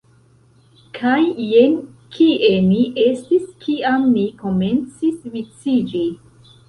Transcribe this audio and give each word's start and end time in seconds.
Kaj 0.99 1.19
jen 1.49 1.75
kie 2.15 2.49
ni 2.71 2.79
estis 3.03 3.45
kiam 3.67 4.09
ni 4.15 4.27
komencis 4.41 5.21
viciĝi 5.37 6.03